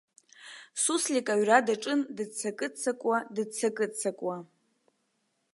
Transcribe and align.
Суслик 0.83 1.27
аҩра 1.33 1.57
даҿын 1.67 1.99
дыццакы-ццакуа, 2.15 3.17
дыццакыццакуа. 3.35 4.37